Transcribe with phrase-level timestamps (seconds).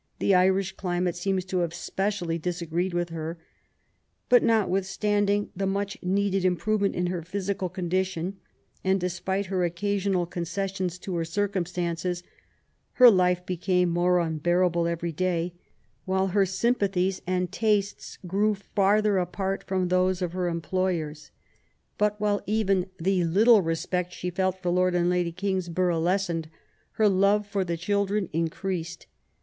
[0.17, 3.37] The Irish climate seems to have specially disagreed with her.
[4.29, 8.39] But notwith standing the much needed improvement in her physical condition,
[8.83, 12.23] and despite her occasional concessions to her circumstances,
[12.93, 15.53] her life became more unbearable every day,
[16.05, 21.29] while her sympathies and tastes grew farther apart from those of her employers.
[21.99, 22.17] LIFE A8 GOVERNESS.
[22.17, 26.49] 63 But while even the little respect she felt for Lord and Lady Kingsborough lessened,
[26.93, 29.05] her love for the children increased.